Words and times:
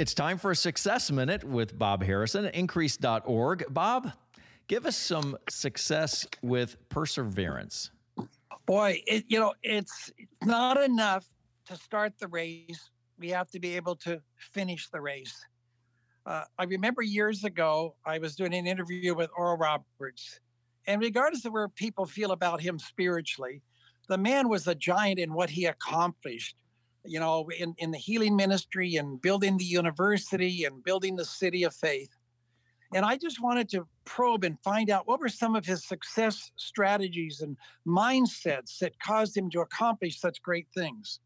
It's 0.00 0.14
time 0.14 0.38
for 0.38 0.50
a 0.50 0.56
success 0.56 1.10
minute 1.10 1.44
with 1.44 1.78
Bob 1.78 2.02
Harrison 2.02 2.46
increase.org. 2.46 3.66
Bob, 3.68 4.10
give 4.66 4.86
us 4.86 4.96
some 4.96 5.36
success 5.50 6.26
with 6.40 6.78
perseverance. 6.88 7.90
Boy, 8.64 9.02
it, 9.06 9.26
you 9.28 9.38
know, 9.38 9.52
it's 9.62 10.10
not 10.42 10.82
enough 10.82 11.26
to 11.66 11.76
start 11.76 12.14
the 12.18 12.28
race. 12.28 12.88
We 13.18 13.28
have 13.28 13.50
to 13.50 13.60
be 13.60 13.76
able 13.76 13.94
to 13.96 14.22
finish 14.38 14.88
the 14.88 15.02
race. 15.02 15.44
Uh, 16.24 16.44
I 16.58 16.64
remember 16.64 17.02
years 17.02 17.44
ago, 17.44 17.94
I 18.06 18.16
was 18.16 18.34
doing 18.34 18.54
an 18.54 18.66
interview 18.66 19.14
with 19.14 19.28
Oral 19.36 19.58
Roberts. 19.58 20.40
And 20.86 21.02
regardless 21.02 21.44
of 21.44 21.52
where 21.52 21.68
people 21.68 22.06
feel 22.06 22.32
about 22.32 22.62
him 22.62 22.78
spiritually, 22.78 23.60
the 24.08 24.16
man 24.16 24.48
was 24.48 24.66
a 24.66 24.74
giant 24.74 25.18
in 25.18 25.34
what 25.34 25.50
he 25.50 25.66
accomplished 25.66 26.56
you 27.04 27.20
know, 27.20 27.48
in, 27.58 27.74
in 27.78 27.90
the 27.90 27.98
healing 27.98 28.36
ministry 28.36 28.96
and 28.96 29.20
building 29.20 29.56
the 29.56 29.64
university 29.64 30.64
and 30.64 30.82
building 30.84 31.16
the 31.16 31.24
city 31.24 31.64
of 31.64 31.74
faith. 31.74 32.10
And 32.92 33.04
I 33.04 33.16
just 33.16 33.40
wanted 33.40 33.68
to 33.70 33.86
probe 34.04 34.44
and 34.44 34.58
find 34.62 34.90
out 34.90 35.06
what 35.06 35.20
were 35.20 35.28
some 35.28 35.54
of 35.54 35.64
his 35.64 35.84
success 35.84 36.50
strategies 36.56 37.40
and 37.40 37.56
mindsets 37.86 38.78
that 38.78 38.98
caused 38.98 39.36
him 39.36 39.48
to 39.50 39.60
accomplish 39.60 40.18
such 40.18 40.42
great 40.42 40.66
things. 40.74 41.20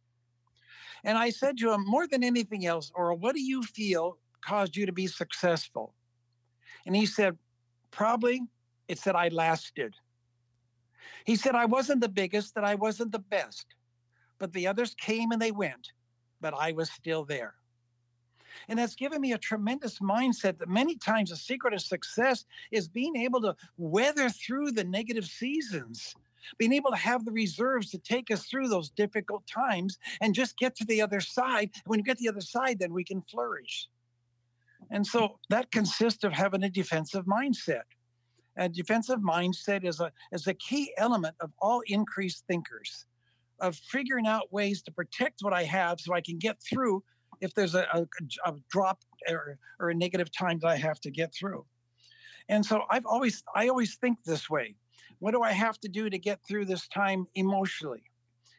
And 1.04 1.16
I 1.16 1.30
said 1.30 1.58
to 1.58 1.72
him, 1.72 1.84
more 1.86 2.06
than 2.06 2.22
anything 2.22 2.66
else, 2.66 2.92
or 2.94 3.14
what 3.14 3.34
do 3.34 3.40
you 3.40 3.62
feel 3.62 4.18
caused 4.42 4.76
you 4.76 4.86
to 4.86 4.92
be 4.92 5.06
successful? 5.06 5.94
And 6.86 6.94
he 6.94 7.06
said, 7.06 7.38
probably 7.90 8.42
it's 8.88 9.04
that 9.04 9.16
I 9.16 9.28
lasted. 9.28 9.94
He 11.24 11.36
said, 11.36 11.54
I 11.54 11.64
wasn't 11.64 12.02
the 12.02 12.08
biggest, 12.08 12.54
that 12.54 12.64
I 12.64 12.74
wasn't 12.74 13.12
the 13.12 13.18
best 13.18 13.66
but 14.38 14.52
the 14.52 14.66
others 14.66 14.94
came 14.94 15.30
and 15.32 15.40
they 15.40 15.52
went, 15.52 15.92
but 16.40 16.54
I 16.54 16.72
was 16.72 16.90
still 16.90 17.24
there. 17.24 17.54
And 18.68 18.78
that's 18.78 18.94
given 18.94 19.20
me 19.20 19.32
a 19.32 19.38
tremendous 19.38 19.98
mindset 19.98 20.58
that 20.58 20.68
many 20.68 20.96
times 20.96 21.30
the 21.30 21.36
secret 21.36 21.74
of 21.74 21.80
success 21.80 22.44
is 22.70 22.88
being 22.88 23.16
able 23.16 23.40
to 23.42 23.56
weather 23.76 24.28
through 24.28 24.72
the 24.72 24.84
negative 24.84 25.26
seasons, 25.26 26.14
being 26.58 26.72
able 26.72 26.90
to 26.90 26.96
have 26.96 27.24
the 27.24 27.32
reserves 27.32 27.90
to 27.90 27.98
take 27.98 28.30
us 28.30 28.46
through 28.46 28.68
those 28.68 28.90
difficult 28.90 29.46
times 29.46 29.98
and 30.20 30.34
just 30.34 30.56
get 30.56 30.76
to 30.76 30.84
the 30.84 31.02
other 31.02 31.20
side. 31.20 31.70
When 31.86 31.98
you 31.98 32.04
get 32.04 32.18
to 32.18 32.22
the 32.22 32.30
other 32.30 32.40
side, 32.40 32.78
then 32.78 32.92
we 32.92 33.04
can 33.04 33.22
flourish. 33.22 33.88
And 34.90 35.06
so 35.06 35.38
that 35.50 35.72
consists 35.72 36.24
of 36.24 36.32
having 36.32 36.62
a 36.62 36.70
defensive 36.70 37.24
mindset. 37.24 37.82
A 38.56 38.68
defensive 38.68 39.18
mindset 39.18 39.84
is 39.84 39.98
a, 39.98 40.12
is 40.30 40.46
a 40.46 40.54
key 40.54 40.92
element 40.96 41.34
of 41.40 41.50
all 41.58 41.82
increased 41.88 42.44
thinkers 42.46 43.06
of 43.60 43.76
figuring 43.76 44.26
out 44.26 44.52
ways 44.52 44.82
to 44.82 44.92
protect 44.92 45.40
what 45.42 45.52
I 45.52 45.64
have 45.64 46.00
so 46.00 46.14
I 46.14 46.20
can 46.20 46.38
get 46.38 46.56
through 46.62 47.02
if 47.40 47.54
there's 47.54 47.74
a, 47.74 47.86
a, 47.92 48.06
a 48.46 48.54
drop 48.70 49.00
or, 49.28 49.58
or 49.80 49.90
a 49.90 49.94
negative 49.94 50.30
time 50.32 50.58
that 50.60 50.68
I 50.68 50.76
have 50.76 51.00
to 51.00 51.10
get 51.10 51.34
through. 51.34 51.64
And 52.48 52.64
so 52.64 52.82
I've 52.90 53.06
always 53.06 53.42
I 53.54 53.68
always 53.68 53.96
think 53.96 54.18
this 54.24 54.50
way. 54.50 54.76
What 55.18 55.32
do 55.32 55.42
I 55.42 55.52
have 55.52 55.78
to 55.80 55.88
do 55.88 56.10
to 56.10 56.18
get 56.18 56.40
through 56.46 56.66
this 56.66 56.86
time 56.88 57.26
emotionally? 57.34 58.02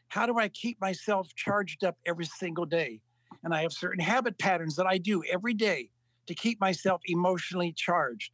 How 0.08 0.26
do 0.26 0.38
I 0.38 0.48
keep 0.48 0.80
myself 0.80 1.28
charged 1.34 1.84
up 1.84 1.96
every 2.06 2.24
single 2.24 2.64
day? 2.64 3.00
And 3.44 3.54
I 3.54 3.62
have 3.62 3.72
certain 3.72 4.02
habit 4.02 4.38
patterns 4.38 4.76
that 4.76 4.86
I 4.86 4.98
do 4.98 5.22
every 5.30 5.54
day 5.54 5.90
to 6.26 6.34
keep 6.34 6.60
myself 6.60 7.00
emotionally 7.06 7.72
charged. 7.72 8.32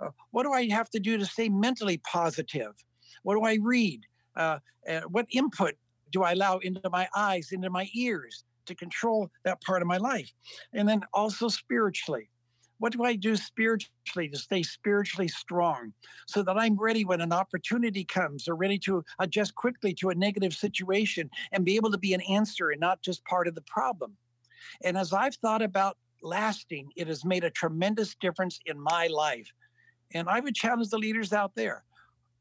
Uh, 0.00 0.10
what 0.30 0.44
do 0.44 0.52
I 0.52 0.68
have 0.68 0.90
to 0.90 1.00
do 1.00 1.16
to 1.18 1.26
stay 1.26 1.48
mentally 1.48 1.98
positive? 1.98 2.72
What 3.22 3.34
do 3.34 3.42
I 3.42 3.58
read? 3.60 4.02
Uh, 4.36 4.58
uh, 4.88 5.00
what 5.02 5.26
input 5.30 5.74
do 6.12 6.22
I 6.22 6.32
allow 6.32 6.58
into 6.58 6.88
my 6.90 7.08
eyes, 7.16 7.48
into 7.50 7.70
my 7.70 7.88
ears 7.94 8.44
to 8.66 8.74
control 8.74 9.30
that 9.44 9.60
part 9.62 9.82
of 9.82 9.88
my 9.88 9.96
life? 9.96 10.30
And 10.72 10.88
then 10.88 11.02
also 11.12 11.48
spiritually. 11.48 12.28
What 12.78 12.92
do 12.92 13.04
I 13.04 13.14
do 13.14 13.36
spiritually 13.36 14.28
to 14.28 14.38
stay 14.38 14.64
spiritually 14.64 15.28
strong 15.28 15.92
so 16.26 16.42
that 16.42 16.58
I'm 16.58 16.76
ready 16.76 17.04
when 17.04 17.20
an 17.20 17.32
opportunity 17.32 18.04
comes 18.04 18.48
or 18.48 18.56
ready 18.56 18.78
to 18.80 19.04
adjust 19.20 19.54
quickly 19.54 19.94
to 19.94 20.10
a 20.10 20.14
negative 20.16 20.52
situation 20.52 21.30
and 21.52 21.64
be 21.64 21.76
able 21.76 21.92
to 21.92 21.98
be 21.98 22.12
an 22.12 22.22
answer 22.22 22.70
and 22.70 22.80
not 22.80 23.00
just 23.02 23.24
part 23.24 23.46
of 23.46 23.54
the 23.54 23.62
problem? 23.62 24.16
And 24.82 24.98
as 24.98 25.12
I've 25.12 25.36
thought 25.36 25.62
about 25.62 25.96
lasting, 26.22 26.90
it 26.96 27.06
has 27.06 27.24
made 27.24 27.44
a 27.44 27.50
tremendous 27.50 28.16
difference 28.16 28.58
in 28.66 28.80
my 28.80 29.06
life. 29.06 29.52
And 30.12 30.28
I 30.28 30.40
would 30.40 30.54
challenge 30.54 30.88
the 30.88 30.98
leaders 30.98 31.32
out 31.32 31.52
there 31.54 31.84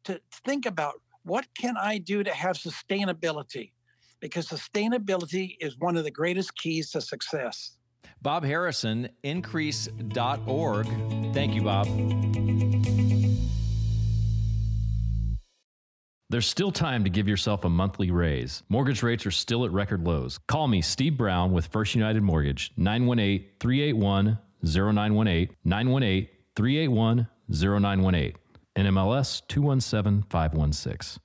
to 0.06 0.20
think 0.46 0.66
about 0.66 0.96
what 1.24 1.46
can 1.58 1.76
I 1.78 1.98
do 1.98 2.24
to 2.24 2.32
have 2.32 2.58
sustainability? 2.58 3.72
Because 4.20 4.48
sustainability 4.48 5.56
is 5.60 5.78
one 5.78 5.98
of 5.98 6.04
the 6.04 6.12
greatest 6.12 6.56
keys 6.56 6.92
to 6.92 7.02
success. 7.02 7.78
Bob 8.22 8.44
Harrison, 8.44 9.10
increase.org. 9.24 10.86
Thank 11.34 11.56
you, 11.56 11.64
Bob. 11.64 11.88
There's 16.30 16.46
still 16.46 16.72
time 16.72 17.04
to 17.04 17.10
give 17.10 17.28
yourself 17.28 17.66
a 17.66 17.70
monthly 17.70 18.10
raise. 18.10 18.64
Mortgage 18.70 19.04
rates 19.04 19.26
are 19.26 19.32
still 19.32 19.66
at 19.66 19.72
record 19.72 20.06
lows. 20.06 20.40
Call 20.48 20.70
me, 20.70 20.82
Steve 20.82 21.18
Brown, 21.18 21.52
with 21.52 21.68
First 21.68 21.94
United 21.94 22.24
Mortgage, 22.24 22.72
918 22.78 23.50
381 23.60 24.40
0918, 24.64 25.56
918 25.66 26.28
381 26.56 27.28
0918. 27.50 28.34
NMLS 28.78 29.42
217516. 29.48 31.20